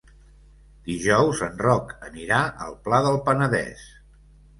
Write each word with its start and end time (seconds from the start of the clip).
Dijous 0.85 1.41
en 1.47 1.59
Roc 1.63 1.93
anirà 2.07 2.39
al 2.67 2.73
Pla 2.87 3.03
del 3.09 3.19
Penedès. 3.29 3.85